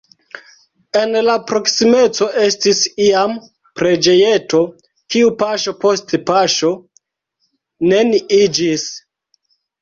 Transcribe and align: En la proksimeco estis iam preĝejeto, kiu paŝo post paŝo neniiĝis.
En 0.99 1.11
la 1.25 1.33
proksimeco 1.49 2.27
estis 2.45 2.81
iam 3.07 3.35
preĝejeto, 3.81 4.63
kiu 5.17 5.29
paŝo 5.43 5.75
post 5.85 6.17
paŝo 6.31 6.73
neniiĝis. 7.93 8.89